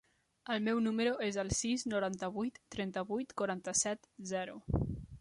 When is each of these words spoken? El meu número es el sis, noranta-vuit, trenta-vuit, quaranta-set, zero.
El 0.53 0.63
meu 0.67 0.79
número 0.85 1.11
es 1.25 1.37
el 1.43 1.53
sis, 1.59 1.85
noranta-vuit, 1.93 2.59
trenta-vuit, 2.77 3.39
quaranta-set, 3.43 4.15
zero. 4.35 4.61